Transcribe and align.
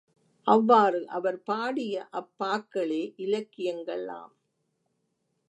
அவ்வாறு 0.47 1.07
அவர் 1.07 1.43
பாடிய 1.43 2.07
அப் 2.11 2.31
பாக்களே 2.39 3.13
இலக்கியங்களாம். 3.17 4.33